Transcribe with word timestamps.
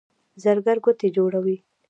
زرګر 0.43 0.77
ګوتې 0.85 1.07
جوړوي. 1.15 1.57